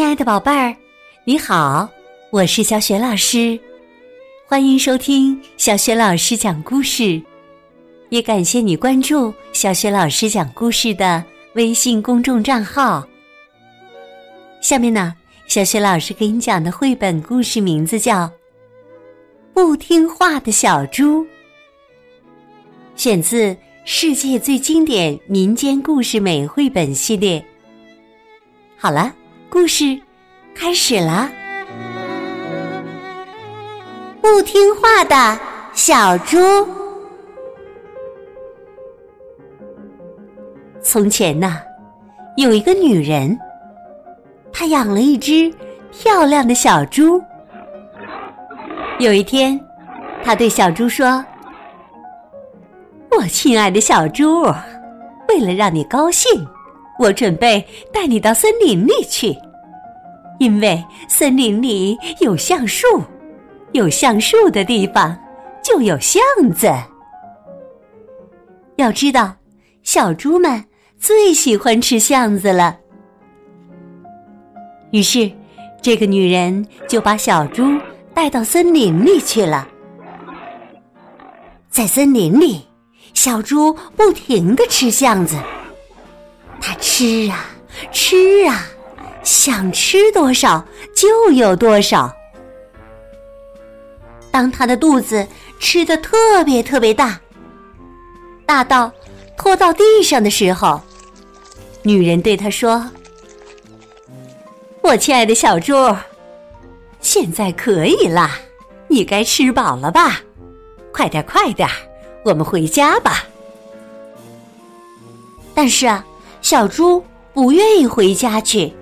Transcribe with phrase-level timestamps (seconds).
[0.00, 0.74] 亲爱的宝贝儿，
[1.24, 1.86] 你好，
[2.30, 3.60] 我是小雪老师，
[4.46, 7.20] 欢迎收听小雪老师讲故事，
[8.08, 13.06] 也感谢你关注小雪老师讲故事的微信公众账号。
[14.62, 15.14] 下面呢，
[15.46, 18.24] 小雪老师给你讲的绘本故事名字叫
[19.52, 21.22] 《不听话的小猪》，
[22.96, 23.48] 选自
[23.84, 27.38] 《世界最经典民间故事美绘本系列》。
[28.78, 29.14] 好了。
[29.50, 30.00] 故事
[30.54, 31.28] 开始了。
[34.22, 35.40] 不听话的
[35.72, 36.38] 小猪。
[40.80, 41.60] 从前呐，
[42.36, 43.36] 有一个女人，
[44.52, 45.52] 她养了一只
[45.90, 47.20] 漂亮的小猪。
[49.00, 49.60] 有一天，
[50.22, 51.24] 她对小猪说
[53.10, 54.42] ：“我亲爱的小猪，
[55.28, 56.46] 为了让你高兴。”
[57.00, 59.34] 我准备带你到森林里去，
[60.38, 62.86] 因为森林里有橡树，
[63.72, 65.18] 有橡树的地方
[65.64, 66.22] 就有橡
[66.54, 66.70] 子。
[68.76, 69.34] 要知道，
[69.82, 70.62] 小猪们
[70.98, 72.76] 最喜欢吃橡子了。
[74.90, 75.32] 于是，
[75.80, 77.64] 这个女人就把小猪
[78.12, 79.66] 带到森林里去了。
[81.70, 82.60] 在森林里，
[83.14, 85.34] 小猪不停的吃橡子。
[86.60, 87.46] 他吃啊
[87.90, 88.66] 吃啊，
[89.22, 92.14] 想吃多少就有多少。
[94.30, 95.26] 当他的肚子
[95.58, 97.18] 吃的特别特别大，
[98.46, 98.92] 大到
[99.36, 100.80] 拖到地上的时候，
[101.82, 102.88] 女人对他说
[104.82, 105.74] ：“我亲爱的小猪，
[107.00, 108.30] 现在可以了，
[108.88, 110.20] 你该吃饱了吧？
[110.92, 111.68] 快点快点，
[112.24, 113.24] 我们回家吧。”
[115.54, 116.04] 但是啊。
[116.40, 118.72] 小猪不愿意回家去，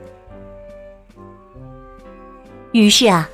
[2.73, 3.29] 于是啊，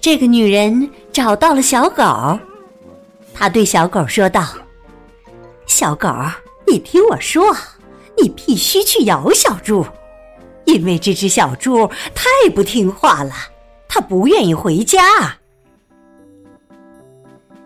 [0.00, 2.38] 这个女人找到了小狗，
[3.34, 4.46] 她对小狗说道
[5.66, 6.08] ：“小狗，
[6.66, 7.44] 你听我说，
[8.16, 9.84] 你必须去咬小猪，
[10.64, 13.32] 因为这只小猪太不听话了，
[13.88, 15.36] 它不愿意回家。”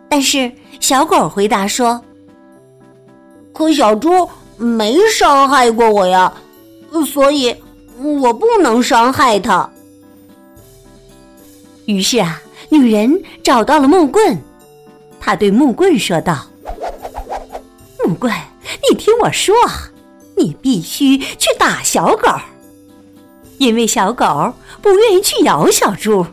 [0.09, 0.51] 但是
[0.81, 2.03] 小狗回答说
[3.53, 4.29] ：“可小猪。”
[4.59, 6.33] 没伤害过我呀，
[7.07, 7.55] 所以
[7.97, 9.71] 我不能伤害他。
[11.87, 14.37] 于是啊，女人找到了木棍，
[15.21, 16.47] 她对木棍说道
[18.05, 18.33] ：“木棍，
[18.91, 19.55] 你听我说，
[20.37, 22.29] 你必须去打小狗，
[23.59, 24.53] 因为小狗
[24.83, 26.27] 不愿意去咬小猪。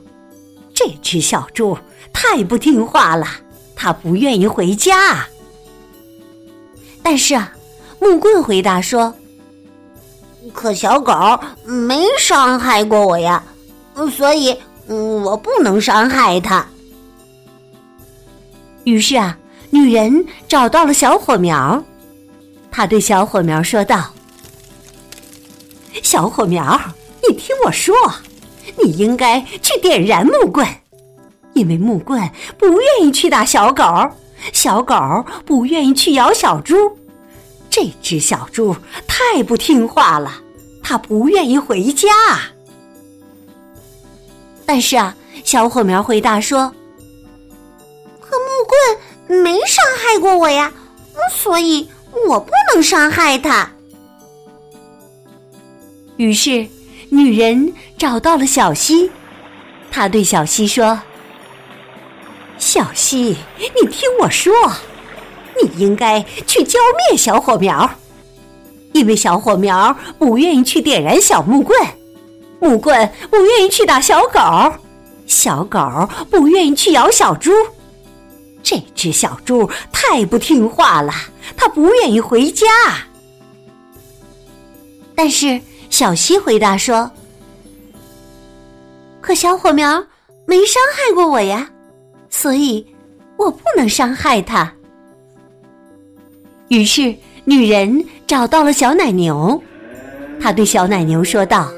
[0.73, 1.77] 这只小猪
[2.11, 3.27] 太不听话了，
[3.75, 5.27] 它不愿意回家。
[7.03, 7.51] 但是啊。”
[7.99, 9.13] 木棍回答说
[10.53, 11.13] ：“可小狗
[11.63, 13.43] 没伤害过我呀，
[14.15, 14.55] 所以
[14.87, 16.65] 我不能伤害它。”
[18.83, 19.37] 于是啊，
[19.71, 21.83] 女人找到了小火苗，
[22.69, 24.05] 她对小火苗说道
[26.03, 26.79] ：“小火苗，
[27.27, 27.95] 你听我说，
[28.83, 30.67] 你应该去点燃木棍，
[31.53, 32.21] 因为木棍
[32.59, 33.83] 不愿意去打小狗，
[34.53, 34.95] 小狗
[35.45, 36.75] 不愿意去咬小猪。”
[37.75, 38.73] 这只小猪
[39.05, 40.41] 太不听话了，
[40.81, 42.07] 它不愿意回家。
[44.65, 45.13] 但是啊，
[45.43, 46.73] 小火苗回答说
[48.21, 48.45] ：“可木
[49.27, 50.71] 棍没伤害过我呀，
[51.33, 51.89] 所以
[52.29, 53.69] 我不能伤害它。”
[56.15, 56.65] 于是，
[57.09, 59.11] 女人找到了小溪，
[59.91, 60.97] 她对小溪说
[62.57, 64.53] ：“小溪，你听我说。”
[65.61, 66.79] 你应该去浇
[67.09, 67.89] 灭小火苗，
[68.93, 71.79] 因为小火苗不愿意去点燃小木棍，
[72.59, 74.39] 木棍不愿意去打小狗，
[75.27, 75.79] 小狗
[76.29, 77.51] 不愿意去咬小猪。
[78.63, 81.13] 这只小猪太不听话了，
[81.55, 82.65] 它不愿意回家。
[85.13, 87.09] 但是小溪回答说
[89.21, 90.03] ：“可小火苗
[90.45, 91.69] 没伤害过我呀，
[92.29, 92.85] 所以
[93.37, 94.73] 我不能伤害它。”
[96.69, 99.61] 于是，女人找到了小奶牛，
[100.41, 101.69] 她对小奶牛说道：“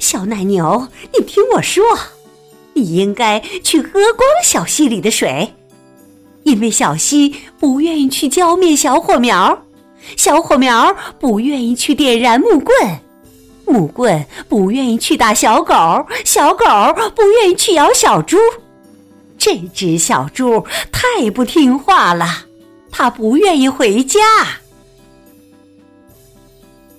[0.00, 1.84] 小奶牛，你听我说，
[2.74, 5.52] 你应该去喝光小溪里的水，
[6.44, 9.60] 因为小溪不愿意去浇灭小火苗，
[10.16, 12.76] 小火苗不愿意去点燃木棍，
[13.66, 15.74] 木棍不愿意去打小狗，
[16.24, 16.64] 小狗
[17.16, 18.36] 不愿意去咬小猪。
[19.36, 22.44] 这只小猪太不听话了。”
[22.90, 24.20] 他不愿意回家，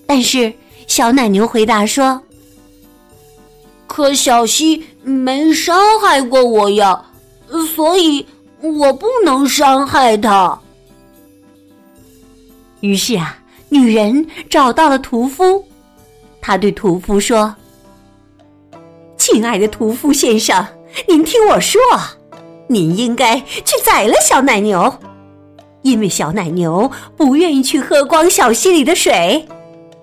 [0.05, 0.51] 但是
[0.87, 2.21] 小奶牛回答说
[3.87, 7.05] ：“可小溪没伤害过我呀，
[7.75, 8.25] 所以
[8.61, 10.59] 我不能伤害他。
[12.79, 13.37] 于是啊，
[13.69, 15.63] 女人找到了屠夫，
[16.41, 17.55] 她对屠夫说
[19.17, 20.65] ：“亲爱的屠夫先生，
[21.07, 21.79] 您听我说，
[22.67, 24.91] 您应该去宰了小奶牛，
[25.81, 29.47] 因为小奶牛不愿意去喝光小溪里的水，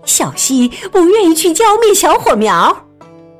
[0.04, 2.76] 小溪不愿意去浇灭小火苗，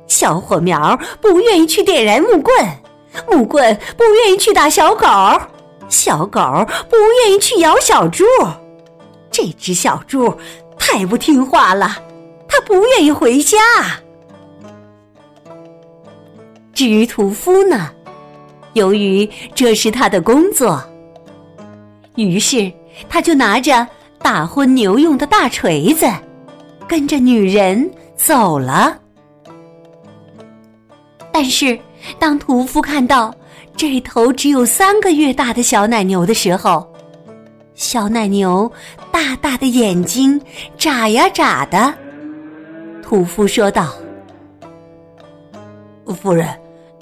[0.07, 2.55] 小火苗不愿意去点燃木棍，
[3.29, 5.07] 木棍不愿意去打小狗，
[5.89, 6.39] 小狗
[6.89, 8.23] 不愿意去咬小猪。”
[9.31, 10.33] 这只小猪
[10.77, 11.97] 太不听话了，
[12.47, 13.57] 它不愿意回家。
[16.73, 17.91] 至于屠夫呢，
[18.73, 20.81] 由于这是他的工作，
[22.21, 22.71] 于是
[23.07, 23.87] 他就拿着
[24.21, 26.05] 打昏牛用的大锤子，
[26.87, 28.97] 跟着女人走了。
[31.31, 31.79] 但是，
[32.17, 33.33] 当屠夫看到
[33.75, 36.85] 这头只有三个月大的小奶牛的时候，
[37.75, 38.69] 小奶牛
[39.09, 40.41] 大大的眼睛
[40.77, 41.93] 眨呀眨的，
[43.01, 43.93] 屠夫说道
[46.21, 46.47] ：“夫人，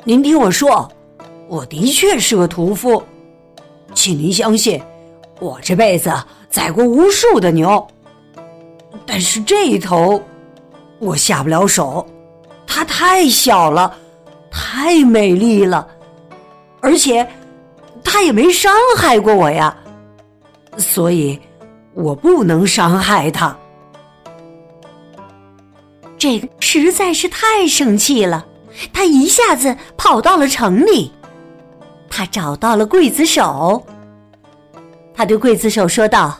[0.03, 0.87] 您听我说，
[1.47, 3.01] 我的确是个屠夫，
[3.95, 4.79] 请您相信，
[5.39, 6.11] 我这辈子
[6.49, 7.87] 宰过无数的牛，
[9.05, 10.21] 但是这一头
[10.99, 12.05] 我下不了手，
[12.65, 13.95] 它太小了，
[14.49, 15.87] 太美丽了，
[16.81, 17.27] 而且
[18.03, 19.75] 它也没伤害过我呀。”
[20.77, 21.39] 所以，
[21.93, 23.57] 我不能伤害他。
[26.19, 28.45] 这个实在是太生气了，
[28.93, 31.11] 他一下子跑到了城里。
[32.09, 33.83] 他找到了刽子手，
[35.17, 36.37] 他对刽子手说道：“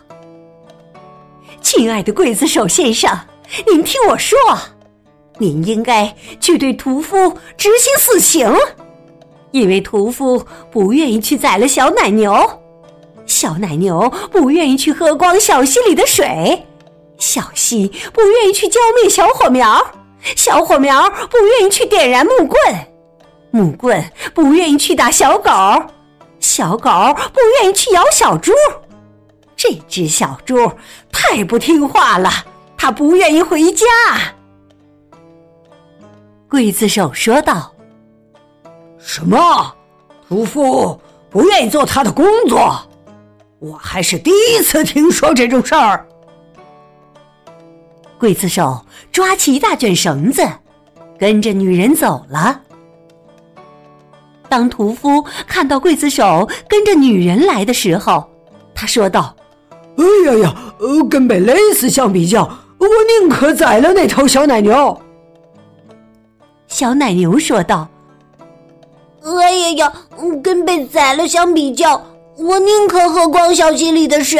[1.64, 3.12] 亲爱的刽子手先生，
[3.66, 4.38] 您听我说，
[5.40, 7.18] 您应该去对屠夫
[7.58, 8.54] 执行死刑，
[9.50, 12.32] 因为屠夫不愿意去宰了小奶牛。”
[13.26, 16.64] 小奶牛不愿意去喝光小溪里的水，
[17.18, 19.84] 小溪不愿意去浇灭小火苗，
[20.36, 22.58] 小火苗不愿意去点燃木棍，
[23.50, 25.52] 木棍不愿意去打小狗，
[26.48, 26.90] 小狗
[27.34, 28.54] 不愿意去咬小猪。
[29.56, 30.72] 这只小猪
[31.12, 32.32] 太不听话了，
[32.78, 33.86] 它不愿意回家。
[36.50, 37.74] 刽子手说道
[38.98, 39.76] ：“什么？
[40.30, 41.00] 屠夫
[41.30, 42.80] 不愿意做他的工作？”
[43.60, 46.08] 我还是第一次听说这种事儿。
[48.20, 50.48] 刽子手抓起一大卷绳子，
[51.20, 52.62] 跟着女人走了。
[54.50, 58.30] 当屠夫看到刽子手跟着女人来的时候，
[58.74, 59.36] 他说道
[59.98, 62.44] ：“哎呀呀，呃，跟被勒死相比较，
[62.78, 62.88] 我
[63.20, 65.02] 宁可宰了那头小奶牛。”
[66.68, 67.88] 小奶牛说道
[69.24, 69.94] ：“哎呀呀，
[70.44, 72.02] 跟被宰了相比较。”
[72.38, 74.40] 我宁可喝光小溪里的水。”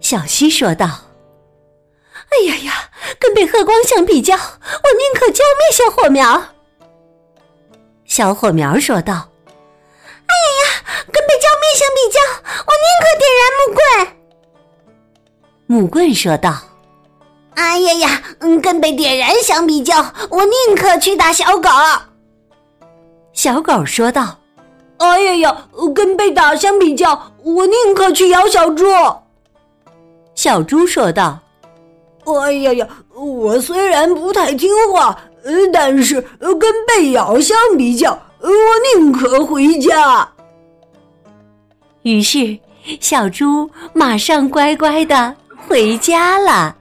[0.00, 0.86] 小溪说道。
[2.30, 2.72] “哎呀呀，
[3.20, 6.42] 跟被喝光相比较，我宁可浇灭小火苗。”
[8.08, 9.12] 小火苗说道。
[10.26, 12.18] “哎呀呀，跟被浇灭相比较，
[12.66, 14.16] 我宁可点燃木棍。”
[15.68, 16.58] 木棍说道。
[17.54, 21.68] “哎呀呀，嗯跟被点燃相比较，我宁可去打小狗。”
[23.32, 24.36] 小狗说道。
[24.98, 25.68] 哎呀呀！
[25.94, 28.84] 跟被打相比较，我宁可去咬小猪。
[30.34, 31.38] 小猪说道
[32.26, 32.88] ：“哎呀呀！
[33.14, 35.16] 我虽然不太听话，
[35.48, 38.50] 呃，但是跟被咬相比较，我
[38.94, 40.28] 宁可回家。”
[42.04, 42.58] 于是，
[43.00, 45.34] 小猪马上乖乖的
[45.66, 46.76] 回家了。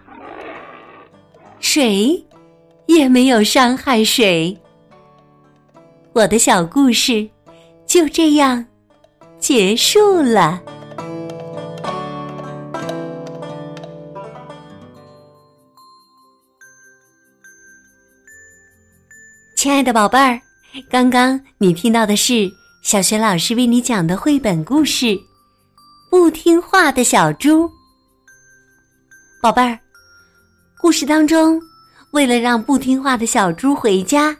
[1.59, 2.21] 谁
[2.87, 4.55] 也没有伤害谁。
[6.11, 7.27] 我的小故事。
[7.87, 8.65] 就这样
[9.39, 10.61] 结束了，
[19.57, 20.39] 亲爱的宝贝儿，
[20.87, 22.47] 刚刚你听到的是
[22.83, 25.05] 小学老师为你讲的绘本故事
[26.11, 27.63] 《不听话的小猪》。
[29.41, 29.79] 宝贝儿，
[30.79, 31.59] 故事当中，
[32.11, 34.37] 为了让不听话的小猪回家。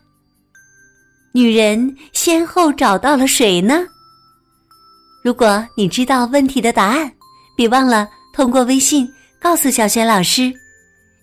[1.34, 3.88] 女人先后找到了谁呢？
[5.24, 7.12] 如果你知道问题的答案，
[7.56, 10.54] 别忘了通过微信告诉小雪老师。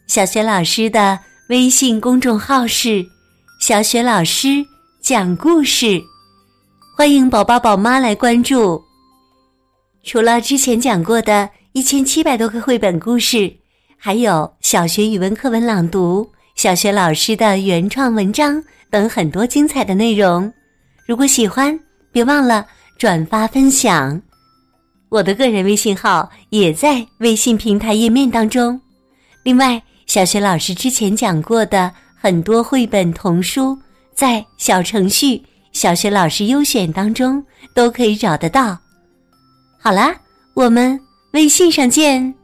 [0.09, 1.17] 小雪老师的
[1.49, 3.07] 微信公众号是
[3.67, 4.63] “小雪老师
[5.01, 5.99] 讲故事”，
[6.95, 8.85] 欢迎宝宝宝妈来关注。
[10.03, 13.51] 除了之前讲过的一千七百多个绘本故事，
[13.97, 20.53] 还有小学语文课文朗读、小学老师的原创文章等很多精彩的内容。
[21.07, 21.81] 如果喜欢，
[22.13, 22.67] 别忘了
[22.99, 24.21] 转发分享。
[25.09, 28.79] 我的个人微信号也在微信平台页面当中。
[29.43, 31.91] 另外，小学老师之前讲过的
[32.25, 33.79] 很多绘本童书，
[34.15, 38.79] 在小程序“小学老师优选”当中都可以找得到。
[39.79, 40.17] 好啦，
[40.55, 40.99] 我们
[41.35, 42.35] 微信上见。